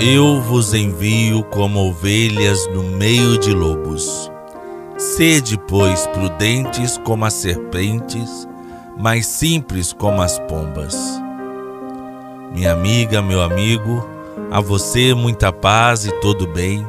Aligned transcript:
Eu 0.00 0.40
vos 0.40 0.74
envio 0.74 1.42
como 1.42 1.88
ovelhas 1.88 2.68
no 2.72 2.84
meio 2.84 3.36
de 3.36 3.52
lobos. 3.52 4.30
Sede, 4.96 5.58
pois, 5.66 6.06
prudentes 6.06 6.96
como 6.98 7.24
as 7.24 7.34
serpentes, 7.34 8.48
mas 8.96 9.26
simples 9.26 9.92
como 9.92 10.22
as 10.22 10.38
pombas. 10.38 10.96
Minha 12.52 12.74
amiga, 12.74 13.20
meu 13.20 13.42
amigo, 13.42 14.08
a 14.52 14.60
você 14.60 15.12
muita 15.14 15.52
paz 15.52 16.06
e 16.06 16.12
todo 16.20 16.46
bem. 16.46 16.86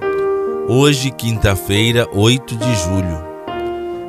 Hoje, 0.68 1.10
quinta-feira, 1.10 2.08
8 2.14 2.56
de 2.56 2.76
julho. 2.76 3.26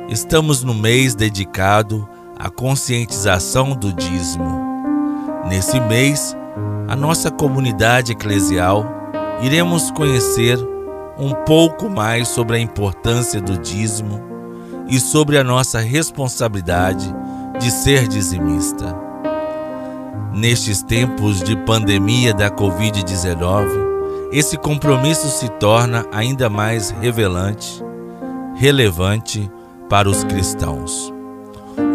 Estamos 0.09 0.63
no 0.63 0.75
mês 0.75 1.15
dedicado 1.15 2.07
à 2.37 2.51
conscientização 2.51 3.71
do 3.71 3.91
dízimo. 3.91 4.61
Nesse 5.47 5.79
mês, 5.79 6.35
a 6.87 6.95
nossa 6.95 7.31
comunidade 7.31 8.11
eclesial 8.11 9.00
iremos 9.41 9.89
conhecer 9.91 10.57
um 11.17 11.33
pouco 11.45 11.89
mais 11.89 12.27
sobre 12.27 12.57
a 12.57 12.59
importância 12.59 13.41
do 13.41 13.57
dízimo 13.57 14.21
e 14.87 14.99
sobre 14.99 15.37
a 15.37 15.43
nossa 15.43 15.79
responsabilidade 15.79 17.13
de 17.59 17.71
ser 17.71 18.07
dizimista. 18.07 18.95
Nestes 20.33 20.81
tempos 20.81 21.43
de 21.43 21.55
pandemia 21.57 22.33
da 22.33 22.49
Covid-19, 22.49 24.29
esse 24.31 24.57
compromisso 24.57 25.27
se 25.27 25.49
torna 25.49 26.05
ainda 26.11 26.49
mais 26.49 26.89
revelante, 26.89 27.83
relevante 28.55 29.51
para 29.89 30.09
os 30.09 30.23
cristãos. 30.23 31.11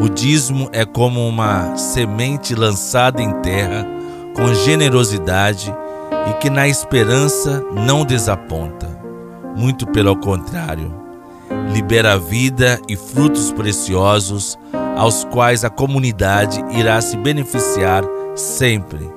O 0.01 0.09
dízimo 0.09 0.69
é 0.73 0.85
como 0.85 1.27
uma 1.27 1.77
semente 1.77 2.55
lançada 2.55 3.23
em 3.23 3.33
terra 3.41 3.87
com 4.35 4.53
generosidade 4.53 5.75
e 6.29 6.35
que 6.35 6.51
na 6.51 6.67
esperança 6.69 7.65
não 7.73 8.05
desaponta. 8.05 8.87
Muito 9.57 9.87
pelo 9.87 10.17
contrário, 10.17 10.93
libera 11.73 12.19
vida 12.19 12.81
e 12.89 12.97
frutos 12.97 13.53
preciosos 13.53 14.59
aos 14.97 15.25
quais 15.25 15.65
a 15.65 15.71
comunidade 15.71 16.63
irá 16.71 17.01
se 17.01 17.17
beneficiar 17.17 18.05
sempre. 18.35 19.11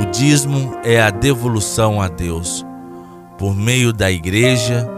O 0.00 0.06
dízimo 0.10 0.76
é 0.84 1.00
a 1.00 1.10
devolução 1.10 2.00
a 2.00 2.08
Deus, 2.08 2.64
por 3.36 3.54
meio 3.54 3.92
da 3.92 4.10
igreja, 4.10 4.88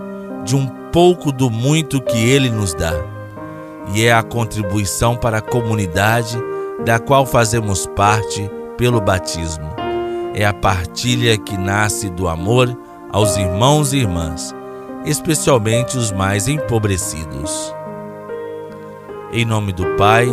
de 0.44 0.54
um 0.54 0.66
pouco 0.92 1.32
do 1.32 1.50
muito 1.50 2.00
que 2.00 2.18
Ele 2.18 2.50
nos 2.50 2.74
dá, 2.74 2.92
e 3.94 4.04
é 4.04 4.12
a 4.12 4.22
contribuição 4.22 5.16
para 5.16 5.38
a 5.38 5.42
comunidade 5.42 6.38
da 6.84 6.98
qual 6.98 7.24
fazemos 7.24 7.86
parte 7.86 8.50
pelo 8.76 9.00
batismo. 9.00 9.79
É 10.32 10.44
a 10.44 10.54
partilha 10.54 11.36
que 11.36 11.56
nasce 11.56 12.08
do 12.08 12.28
amor 12.28 12.76
aos 13.10 13.36
irmãos 13.36 13.92
e 13.92 13.98
irmãs, 13.98 14.54
especialmente 15.04 15.98
os 15.98 16.12
mais 16.12 16.46
empobrecidos. 16.46 17.74
Em 19.32 19.44
nome 19.44 19.72
do 19.72 19.84
Pai, 19.96 20.28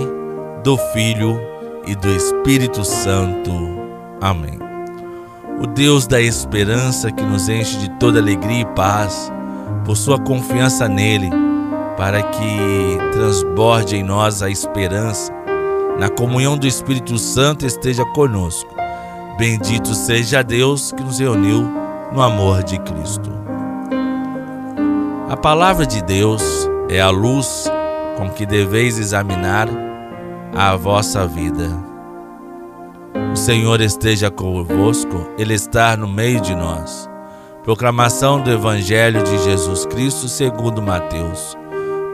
do 0.63 0.77
Filho 0.93 1.39
e 1.87 1.95
do 1.95 2.09
Espírito 2.09 2.85
Santo. 2.85 3.51
Amém. 4.21 4.59
O 5.59 5.65
Deus 5.65 6.05
da 6.05 6.21
esperança 6.21 7.11
que 7.11 7.23
nos 7.23 7.49
enche 7.49 7.77
de 7.77 7.89
toda 7.99 8.19
alegria 8.19 8.61
e 8.61 8.75
paz, 8.75 9.31
por 9.83 9.97
sua 9.97 10.19
confiança 10.19 10.87
nele, 10.87 11.31
para 11.97 12.21
que 12.21 12.97
transborde 13.13 13.95
em 13.95 14.03
nós 14.03 14.43
a 14.43 14.49
esperança, 14.49 15.33
na 15.97 16.07
comunhão 16.07 16.55
do 16.55 16.67
Espírito 16.67 17.17
Santo 17.17 17.65
esteja 17.65 18.05
conosco. 18.13 18.76
Bendito 19.37 19.93
seja 19.93 20.43
Deus 20.43 20.91
que 20.91 21.03
nos 21.03 21.19
reuniu 21.19 21.63
no 22.11 22.21
amor 22.23 22.63
de 22.63 22.79
Cristo. 22.79 23.29
A 25.29 25.37
palavra 25.37 25.85
de 25.85 26.01
Deus 26.01 26.41
é 26.89 26.99
a 26.99 27.11
luz 27.11 27.69
com 28.17 28.31
que 28.31 28.47
deveis 28.47 28.97
examinar 28.97 29.67
a 30.55 30.75
vossa 30.75 31.27
vida. 31.27 31.69
O 33.31 33.35
Senhor 33.35 33.79
esteja 33.79 34.31
convosco, 34.31 35.29
Ele 35.37 35.53
está 35.53 35.95
no 35.95 36.07
meio 36.07 36.41
de 36.41 36.55
nós. 36.55 37.07
Proclamação 37.63 38.41
do 38.41 38.49
Evangelho 38.49 39.21
de 39.21 39.37
Jesus 39.43 39.85
Cristo 39.85 40.27
segundo 40.27 40.81
Mateus. 40.81 41.55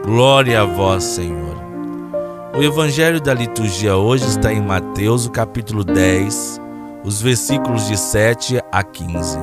Glória 0.04 0.60
a 0.60 0.64
vós, 0.66 1.02
Senhor. 1.04 1.56
O 2.54 2.62
Evangelho 2.62 3.18
da 3.18 3.32
liturgia 3.32 3.96
hoje 3.96 4.26
está 4.26 4.52
em 4.52 4.60
Mateus, 4.60 5.26
capítulo 5.28 5.82
10, 5.82 6.60
os 7.04 7.20
versículos 7.20 7.86
de 7.86 7.96
7 7.96 8.60
a 8.72 8.82
15. 8.82 9.38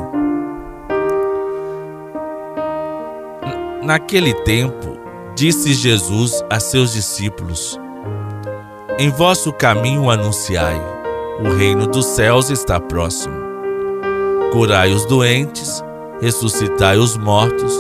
Naquele 3.84 4.34
tempo, 4.44 4.98
disse 5.36 5.74
Jesus 5.74 6.44
a 6.50 6.60
seus 6.60 6.94
discípulos: 6.94 7.80
em 9.02 9.10
vosso 9.10 9.52
caminho 9.52 10.12
anunciai: 10.12 10.80
o 11.40 11.58
reino 11.58 11.88
dos 11.88 12.06
céus 12.06 12.52
está 12.52 12.80
próximo. 12.80 13.34
Curai 14.54 14.94
os 14.94 15.08
doentes, 15.08 15.84
ressuscitai 16.22 16.98
os 16.98 17.18
mortos, 17.18 17.76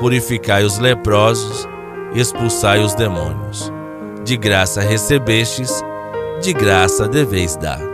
purificai 0.00 0.64
os 0.64 0.78
leprosos, 0.78 1.68
expulsai 2.14 2.82
os 2.82 2.94
demônios. 2.94 3.70
De 4.24 4.38
graça 4.38 4.80
recebestes, 4.80 5.82
de 6.40 6.54
graça 6.54 7.06
deveis 7.06 7.56
dar. 7.56 7.93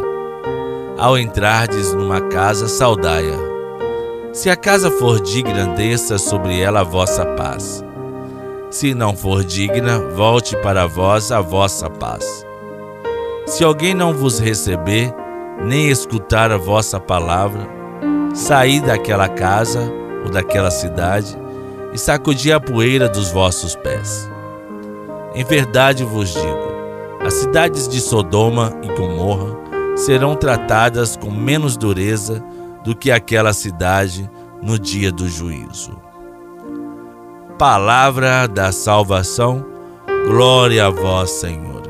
Ao 1.01 1.17
entrardes 1.17 1.95
numa 1.95 2.21
casa, 2.21 2.67
saudai-a. 2.67 3.35
Se 4.31 4.51
a 4.51 4.55
casa 4.55 4.91
for 4.91 5.19
digna, 5.19 5.65
desça 5.75 6.19
sobre 6.19 6.59
ela 6.61 6.81
a 6.81 6.83
vossa 6.83 7.25
paz. 7.25 7.83
Se 8.69 8.93
não 8.93 9.15
for 9.15 9.43
digna, 9.43 9.97
volte 10.15 10.55
para 10.57 10.85
vós 10.85 11.31
a 11.31 11.41
vossa 11.41 11.89
paz. 11.89 12.45
Se 13.47 13.63
alguém 13.63 13.95
não 13.95 14.13
vos 14.13 14.37
receber, 14.37 15.11
nem 15.63 15.89
escutar 15.89 16.51
a 16.51 16.57
vossa 16.57 16.99
palavra, 16.99 17.67
saí 18.35 18.79
daquela 18.79 19.27
casa 19.27 19.91
ou 20.23 20.29
daquela 20.29 20.69
cidade 20.69 21.35
e 21.91 21.97
sacudi 21.97 22.53
a 22.53 22.59
poeira 22.59 23.09
dos 23.09 23.31
vossos 23.31 23.75
pés. 23.75 24.29
Em 25.33 25.43
verdade 25.43 26.03
vos 26.03 26.31
digo: 26.31 26.71
as 27.25 27.33
cidades 27.33 27.87
de 27.87 27.99
Sodoma 27.99 28.71
e 28.83 28.87
Gomorra 28.93 29.70
serão 30.01 30.35
tratadas 30.35 31.15
com 31.15 31.29
menos 31.29 31.77
dureza 31.77 32.43
do 32.83 32.95
que 32.95 33.11
aquela 33.11 33.53
cidade 33.53 34.29
no 34.61 34.79
dia 34.79 35.11
do 35.11 35.29
juízo. 35.29 35.91
Palavra 37.57 38.47
da 38.47 38.71
salvação, 38.71 39.63
glória 40.27 40.87
a 40.87 40.89
vós, 40.89 41.29
Senhor. 41.29 41.81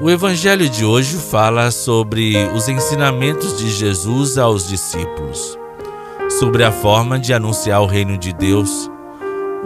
O 0.00 0.08
evangelho 0.08 0.68
de 0.70 0.84
hoje 0.84 1.18
fala 1.18 1.70
sobre 1.70 2.34
os 2.54 2.66
ensinamentos 2.68 3.58
de 3.58 3.68
Jesus 3.68 4.38
aos 4.38 4.66
discípulos, 4.66 5.58
sobre 6.38 6.64
a 6.64 6.72
forma 6.72 7.18
de 7.18 7.34
anunciar 7.34 7.82
o 7.82 7.86
reino 7.86 8.16
de 8.16 8.32
Deus, 8.32 8.90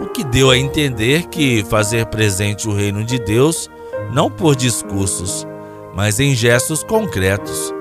o 0.01 0.07
que 0.07 0.25
deu 0.25 0.49
a 0.49 0.57
entender 0.57 1.27
que 1.27 1.63
fazer 1.63 2.07
presente 2.07 2.67
o 2.67 2.73
reino 2.73 3.03
de 3.05 3.17
Deus 3.17 3.69
não 4.11 4.29
por 4.29 4.55
discursos, 4.55 5.47
mas 5.93 6.19
em 6.19 6.33
gestos 6.33 6.83
concretos, 6.83 7.73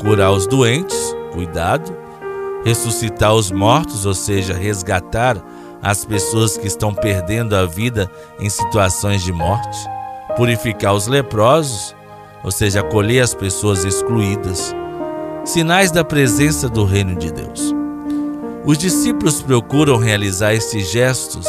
curar 0.00 0.32
os 0.32 0.46
doentes, 0.46 1.14
cuidado, 1.32 1.96
ressuscitar 2.64 3.34
os 3.34 3.50
mortos, 3.50 4.04
ou 4.06 4.14
seja, 4.14 4.54
resgatar 4.54 5.42
as 5.82 6.04
pessoas 6.04 6.56
que 6.56 6.66
estão 6.66 6.94
perdendo 6.94 7.56
a 7.56 7.64
vida 7.64 8.10
em 8.38 8.50
situações 8.50 9.22
de 9.22 9.32
morte, 9.32 9.78
purificar 10.36 10.94
os 10.94 11.06
leprosos, 11.06 11.94
ou 12.42 12.50
seja, 12.50 12.80
acolher 12.80 13.20
as 13.20 13.34
pessoas 13.34 13.84
excluídas, 13.84 14.74
sinais 15.44 15.90
da 15.90 16.04
presença 16.04 16.68
do 16.68 16.84
reino 16.84 17.16
de 17.16 17.32
Deus. 17.32 17.74
Os 18.64 18.76
discípulos 18.76 19.40
procuram 19.40 19.96
realizar 19.96 20.54
esses 20.54 20.90
gestos, 20.90 21.46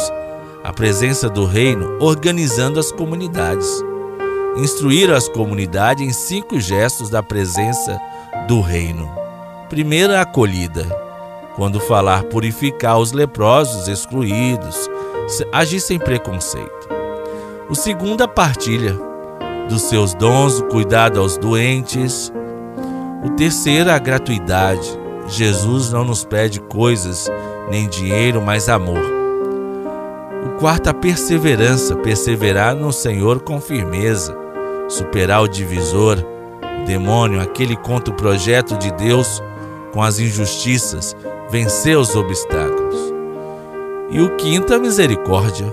a 0.64 0.72
presença 0.72 1.28
do 1.28 1.44
reino, 1.44 1.98
organizando 2.00 2.80
as 2.80 2.90
comunidades. 2.90 3.82
Instruíram 4.56 5.14
as 5.14 5.28
comunidades 5.28 6.06
em 6.06 6.12
cinco 6.12 6.60
gestos 6.60 7.08
da 7.08 7.22
presença 7.22 7.98
do 8.46 8.60
reino. 8.60 9.10
Primeiro, 9.68 10.14
a 10.14 10.20
acolhida. 10.20 10.84
quando 11.56 11.80
falar 11.80 12.24
purificar 12.24 12.98
os 12.98 13.12
leprosos 13.12 13.86
excluídos, 13.86 14.88
agir 15.52 15.80
sem 15.80 15.98
preconceito. 15.98 16.88
O 17.68 17.74
segundo, 17.74 18.22
a 18.22 18.28
partilha 18.28 18.98
dos 19.68 19.82
seus 19.82 20.14
dons, 20.14 20.60
o 20.60 20.64
cuidado 20.64 21.20
aos 21.20 21.36
doentes. 21.36 22.32
O 23.24 23.30
terceiro, 23.30 23.90
a 23.90 23.98
gratuidade. 23.98 24.98
Jesus 25.28 25.92
não 25.92 26.04
nos 26.04 26.24
pede 26.24 26.60
coisas 26.60 27.30
nem 27.70 27.88
dinheiro, 27.88 28.42
mas 28.42 28.68
amor. 28.68 29.02
O 30.46 30.58
quarto, 30.58 30.88
a 30.88 30.94
perseverança, 30.94 31.96
perseverar 31.96 32.74
no 32.74 32.92
Senhor 32.92 33.40
com 33.40 33.60
firmeza, 33.60 34.36
superar 34.92 35.42
o 35.42 35.48
divisor, 35.48 36.18
o 36.18 36.84
demônio, 36.84 37.40
aquele 37.40 37.76
contra 37.76 38.12
o 38.12 38.16
projeto 38.16 38.76
de 38.76 38.92
Deus 38.92 39.42
com 39.92 40.02
as 40.02 40.18
injustiças, 40.18 41.16
vencer 41.50 41.96
os 41.96 42.14
obstáculos. 42.14 43.12
E 44.10 44.20
o 44.20 44.36
quinto, 44.36 44.74
a 44.74 44.78
misericórdia, 44.78 45.66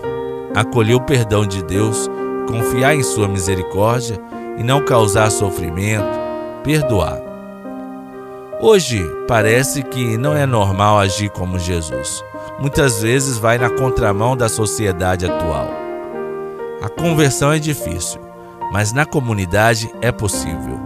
acolher 0.56 0.96
o 0.96 1.02
perdão 1.02 1.46
de 1.46 1.64
Deus, 1.64 2.10
confiar 2.48 2.96
em 2.96 3.04
Sua 3.04 3.28
misericórdia 3.28 4.20
e 4.58 4.64
não 4.64 4.84
causar 4.84 5.30
sofrimento, 5.30 6.20
perdoar. 6.64 7.22
Hoje 8.62 9.02
parece 9.28 9.84
que 9.84 10.18
não 10.18 10.36
é 10.36 10.46
normal 10.46 11.00
agir 11.00 11.30
como 11.30 11.58
Jesus. 11.58 12.24
Muitas 12.60 13.02
vezes 13.02 13.38
vai 13.38 13.58
na 13.58 13.70
contramão 13.70 14.36
da 14.36 14.50
sociedade 14.50 15.26
atual. 15.26 15.70
A 16.82 16.90
conversão 16.90 17.54
é 17.54 17.60
difícil, 17.60 18.20
mas 18.72 18.94
na 18.94 19.06
comunidade 19.06 19.92
é 20.02 20.12
possível. 20.12 20.80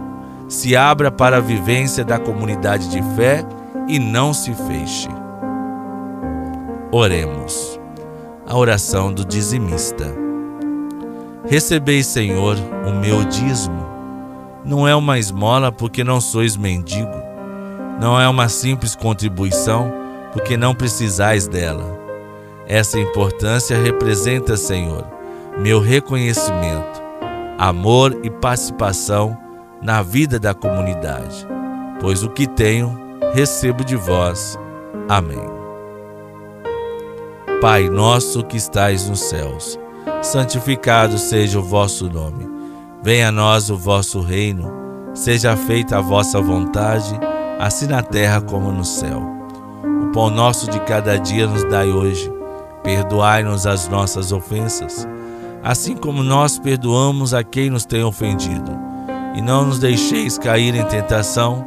Se 0.48 0.76
abra 0.76 1.10
para 1.10 1.38
a 1.38 1.40
vivência 1.40 2.04
da 2.04 2.18
comunidade 2.18 2.88
de 2.88 3.02
fé 3.14 3.44
e 3.88 3.98
não 3.98 4.32
se 4.32 4.52
feche. 4.54 5.08
Oremos. 6.92 7.80
A 8.46 8.56
oração 8.56 9.12
do 9.12 9.24
dizimista. 9.24 10.04
Recebei, 11.46 12.02
Senhor, 12.02 12.56
o 12.86 12.92
meu 12.92 13.24
dízimo. 13.24 13.84
Não 14.64 14.86
é 14.86 14.94
uma 14.94 15.18
esmola 15.18 15.72
porque 15.72 16.04
não 16.04 16.20
sois 16.20 16.56
mendigo 16.56 17.34
não 17.98 18.20
é 18.20 18.28
uma 18.28 18.48
simples 18.48 18.96
contribuição, 18.96 19.92
porque 20.32 20.56
não 20.56 20.74
precisais 20.74 21.46
dela. 21.46 21.98
Essa 22.66 22.98
importância 22.98 23.78
representa, 23.78 24.56
Senhor, 24.56 25.06
meu 25.58 25.80
reconhecimento, 25.80 27.02
amor 27.58 28.18
e 28.22 28.30
participação 28.30 29.36
na 29.82 30.02
vida 30.02 30.38
da 30.38 30.54
comunidade, 30.54 31.46
pois 32.00 32.22
o 32.22 32.30
que 32.30 32.46
tenho, 32.46 32.98
recebo 33.34 33.84
de 33.84 33.96
vós. 33.96 34.58
Amém. 35.08 35.42
Pai 37.60 37.88
nosso 37.88 38.44
que 38.44 38.56
estais 38.56 39.08
nos 39.08 39.20
céus, 39.20 39.78
santificado 40.22 41.18
seja 41.18 41.58
o 41.58 41.62
vosso 41.62 42.08
nome. 42.10 42.48
Venha 43.02 43.28
a 43.28 43.32
nós 43.32 43.70
o 43.70 43.76
vosso 43.76 44.20
reino, 44.20 44.72
seja 45.14 45.56
feita 45.56 45.98
a 45.98 46.00
vossa 46.00 46.40
vontade 46.40 47.18
assim 47.58 47.86
na 47.86 48.02
terra 48.02 48.40
como 48.40 48.72
no 48.72 48.84
céu. 48.84 49.22
O 50.02 50.12
pão 50.12 50.30
nosso 50.30 50.70
de 50.70 50.80
cada 50.80 51.18
dia 51.18 51.46
nos 51.46 51.64
dai 51.64 51.90
hoje. 51.90 52.32
Perdoai-nos 52.82 53.66
as 53.66 53.88
nossas 53.88 54.30
ofensas, 54.32 55.08
assim 55.64 55.96
como 55.96 56.22
nós 56.22 56.58
perdoamos 56.58 57.32
a 57.32 57.42
quem 57.42 57.70
nos 57.70 57.86
tem 57.86 58.04
ofendido. 58.04 58.70
E 59.34 59.40
não 59.40 59.64
nos 59.64 59.78
deixeis 59.78 60.36
cair 60.36 60.74
em 60.74 60.84
tentação, 60.84 61.64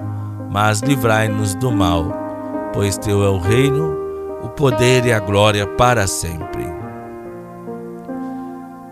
mas 0.51 0.81
livrai-nos 0.81 1.55
do 1.55 1.71
mal, 1.71 2.05
pois 2.73 2.97
teu 2.97 3.23
é 3.23 3.29
o 3.29 3.39
reino, 3.39 3.97
o 4.43 4.49
poder 4.49 5.03
e 5.05 5.11
a 5.11 5.19
glória 5.19 5.65
para 5.65 6.05
sempre. 6.05 6.65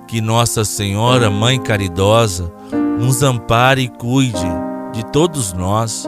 Que 0.07 0.19
Nossa 0.19 0.65
Senhora, 0.65 1.29
Mãe 1.29 1.61
caridosa, 1.61 2.51
nos 2.99 3.21
ampare 3.21 3.83
e 3.83 3.87
cuide 3.87 4.47
de 4.91 5.05
todos 5.11 5.53
nós 5.53 6.07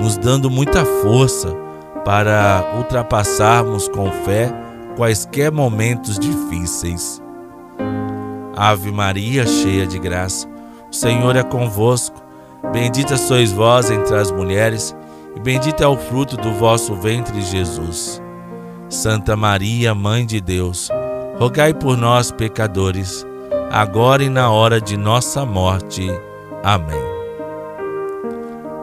nos 0.00 0.16
dando 0.16 0.50
muita 0.50 0.84
força 0.84 1.54
para 2.04 2.74
ultrapassarmos 2.76 3.88
com 3.88 4.10
fé 4.24 4.52
quaisquer 4.96 5.50
momentos 5.50 6.18
difíceis. 6.18 7.23
Ave 8.56 8.90
Maria, 8.92 9.46
cheia 9.46 9.86
de 9.86 9.98
graça, 9.98 10.48
o 10.90 10.94
Senhor 10.94 11.36
é 11.36 11.42
convosco. 11.42 12.22
Bendita 12.72 13.16
sois 13.16 13.52
vós 13.52 13.90
entre 13.90 14.16
as 14.16 14.30
mulheres, 14.30 14.96
e 15.36 15.40
bendito 15.40 15.82
é 15.82 15.86
o 15.86 15.96
fruto 15.96 16.36
do 16.36 16.52
vosso 16.52 16.94
ventre, 16.94 17.42
Jesus. 17.42 18.22
Santa 18.88 19.36
Maria, 19.36 19.94
Mãe 19.94 20.24
de 20.24 20.40
Deus, 20.40 20.88
rogai 21.38 21.74
por 21.74 21.96
nós, 21.96 22.30
pecadores, 22.30 23.26
agora 23.70 24.22
e 24.22 24.28
na 24.28 24.50
hora 24.50 24.80
de 24.80 24.96
nossa 24.96 25.44
morte. 25.44 26.08
Amém. 26.62 27.02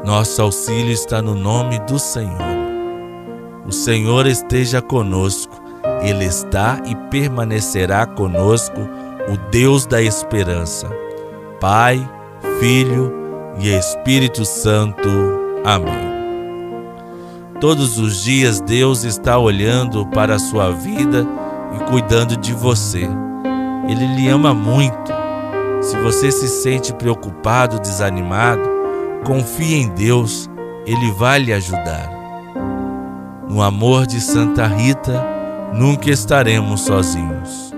Nosso 0.04 0.42
auxílio 0.42 0.92
está 0.92 1.22
no 1.22 1.36
nome 1.36 1.80
do 1.80 1.98
Senhor. 1.98 2.52
O 3.66 3.72
Senhor 3.72 4.26
esteja 4.26 4.82
conosco, 4.82 5.62
Ele 6.02 6.26
está 6.26 6.82
e 6.86 6.96
permanecerá 7.10 8.06
conosco, 8.06 8.82
o 9.32 9.38
Deus 9.50 9.86
da 9.86 10.02
esperança. 10.02 10.90
Pai, 11.60 12.08
Filho 12.60 13.14
e 13.60 13.70
Espírito 13.70 14.44
Santo. 14.44 15.10
Amém. 15.64 16.12
Todos 17.60 17.98
os 17.98 18.24
dias 18.24 18.60
Deus 18.60 19.04
está 19.04 19.38
olhando 19.38 20.06
para 20.08 20.36
a 20.36 20.40
sua 20.40 20.72
vida 20.72 21.26
e 21.76 21.90
cuidando 21.90 22.36
de 22.36 22.54
você. 22.54 23.08
Ele 23.88 24.08
lhe 24.16 24.28
ama 24.28 24.54
muito. 24.54 25.12
Se 25.82 25.96
você 25.98 26.32
se 26.32 26.48
sente 26.48 26.94
preocupado, 26.94 27.80
desanimado, 27.80 28.82
Confie 29.26 29.76
em 29.76 29.88
Deus, 29.90 30.50
Ele 30.86 31.12
vai 31.12 31.38
lhe 31.38 31.54
ajudar. 31.54 32.10
No 33.48 33.62
amor 33.62 34.08
de 34.08 34.20
Santa 34.20 34.66
Rita, 34.66 35.24
nunca 35.74 36.10
estaremos 36.10 36.82
sozinhos. 36.82 37.71